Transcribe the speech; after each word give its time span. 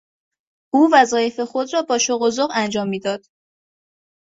او 0.73 0.89
وظایف 0.93 1.39
خود 1.39 1.73
را 1.73 1.81
با 1.81 1.97
شوق 1.97 2.21
و 2.21 2.29
ذوق 2.29 2.51
انجام 2.53 2.87
میداد. 2.87 3.25